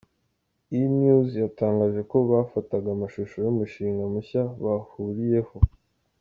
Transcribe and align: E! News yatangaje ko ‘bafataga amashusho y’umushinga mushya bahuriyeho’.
E! 0.79 0.79
News 0.97 1.29
yatangaje 1.43 2.01
ko 2.11 2.17
‘bafataga 2.29 2.87
amashusho 2.95 3.35
y’umushinga 3.45 4.03
mushya 4.13 4.41
bahuriyeho’. 4.63 5.55